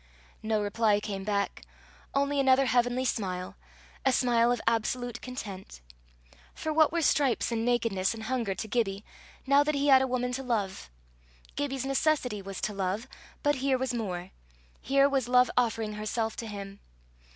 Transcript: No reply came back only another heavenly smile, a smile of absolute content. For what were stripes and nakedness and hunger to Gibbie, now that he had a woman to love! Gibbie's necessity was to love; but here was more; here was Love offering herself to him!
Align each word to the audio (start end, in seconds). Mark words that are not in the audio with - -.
No 0.41 0.63
reply 0.63 0.99
came 0.99 1.23
back 1.23 1.61
only 2.15 2.39
another 2.39 2.65
heavenly 2.65 3.05
smile, 3.05 3.55
a 4.03 4.11
smile 4.11 4.51
of 4.51 4.59
absolute 4.65 5.21
content. 5.21 5.79
For 6.55 6.73
what 6.73 6.91
were 6.91 7.03
stripes 7.03 7.51
and 7.51 7.63
nakedness 7.63 8.15
and 8.15 8.23
hunger 8.23 8.55
to 8.55 8.67
Gibbie, 8.67 9.05
now 9.45 9.63
that 9.63 9.75
he 9.75 9.89
had 9.89 10.01
a 10.01 10.07
woman 10.07 10.31
to 10.31 10.41
love! 10.41 10.89
Gibbie's 11.55 11.85
necessity 11.85 12.41
was 12.41 12.61
to 12.61 12.73
love; 12.73 13.05
but 13.43 13.57
here 13.57 13.77
was 13.77 13.93
more; 13.93 14.31
here 14.81 15.07
was 15.07 15.27
Love 15.27 15.51
offering 15.55 15.93
herself 15.93 16.35
to 16.37 16.47
him! 16.47 16.79